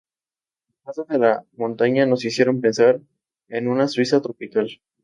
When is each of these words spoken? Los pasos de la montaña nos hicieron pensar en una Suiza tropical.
Los 0.65 0.77
pasos 0.83 1.07
de 1.09 1.19
la 1.19 1.45
montaña 1.53 2.07
nos 2.07 2.25
hicieron 2.25 2.59
pensar 2.59 3.01
en 3.49 3.67
una 3.67 3.87
Suiza 3.87 4.19
tropical. 4.19 4.67